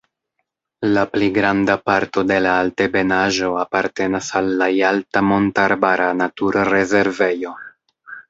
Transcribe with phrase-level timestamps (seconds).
[0.93, 7.53] La pli granda parto de la altebenaĵo apartenas al la Jalta mont-arbara naturrezervejo.